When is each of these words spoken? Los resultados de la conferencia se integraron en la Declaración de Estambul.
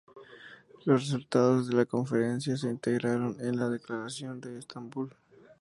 Los 0.85 1.01
resultados 1.05 1.67
de 1.67 1.75
la 1.75 1.85
conferencia 1.85 2.57
se 2.57 2.67
integraron 2.69 3.37
en 3.39 3.55
la 3.59 3.69
Declaración 3.69 4.41
de 4.41 4.57
Estambul. 4.57 5.15